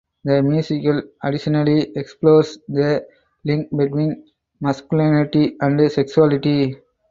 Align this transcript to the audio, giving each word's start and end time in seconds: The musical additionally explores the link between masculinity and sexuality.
The 0.23 0.41
musical 0.41 0.99
additionally 1.23 1.93
explores 1.95 2.57
the 2.67 3.05
link 3.45 3.69
between 3.69 4.25
masculinity 4.59 5.55
and 5.61 5.91
sexuality. 5.91 6.75